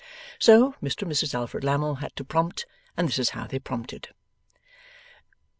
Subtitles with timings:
[0.39, 2.65] So, Mr and Mrs Alfred Lammle had to prompt,
[2.97, 4.07] and this is how they prompted.